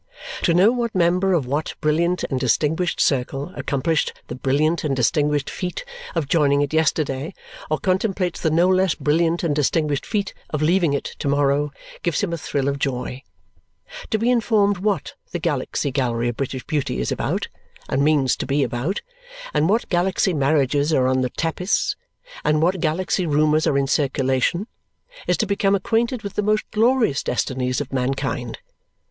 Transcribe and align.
To 0.41 0.53
know 0.55 0.71
what 0.71 0.95
member 0.95 1.33
of 1.33 1.45
what 1.45 1.75
brilliant 1.79 2.23
and 2.23 2.39
distinguished 2.39 2.99
circle 2.99 3.53
accomplished 3.55 4.19
the 4.29 4.33
brilliant 4.33 4.83
and 4.83 4.95
distinguished 4.95 5.47
feat 5.47 5.85
of 6.15 6.27
joining 6.27 6.63
it 6.63 6.73
yesterday 6.73 7.35
or 7.69 7.77
contemplates 7.77 8.41
the 8.41 8.49
no 8.49 8.67
less 8.67 8.95
brilliant 8.95 9.43
and 9.43 9.55
distinguished 9.55 10.07
feat 10.07 10.33
of 10.49 10.63
leaving 10.63 10.93
it 10.93 11.03
to 11.19 11.27
morrow 11.27 11.71
gives 12.01 12.21
him 12.21 12.33
a 12.33 12.37
thrill 12.39 12.67
of 12.67 12.79
joy. 12.79 13.21
To 14.09 14.17
be 14.17 14.31
informed 14.31 14.79
what 14.79 15.13
the 15.33 15.37
Galaxy 15.39 15.91
Gallery 15.91 16.29
of 16.29 16.37
British 16.37 16.65
Beauty 16.65 16.99
is 16.99 17.11
about, 17.11 17.47
and 17.87 18.03
means 18.03 18.35
to 18.37 18.47
be 18.47 18.63
about, 18.63 19.03
and 19.53 19.69
what 19.69 19.87
Galaxy 19.89 20.33
marriages 20.33 20.91
are 20.91 21.05
on 21.05 21.21
the 21.21 21.29
tapis, 21.29 21.95
and 22.43 22.59
what 22.59 22.79
Galaxy 22.79 23.27
rumours 23.27 23.67
are 23.67 23.77
in 23.77 23.85
circulation, 23.85 24.65
is 25.27 25.37
to 25.37 25.45
become 25.45 25.75
acquainted 25.75 26.23
with 26.23 26.33
the 26.33 26.41
most 26.41 26.63
glorious 26.71 27.21
destinies 27.21 27.79
of 27.79 27.93
mankind. 27.93 28.57
Mr. 28.65 28.71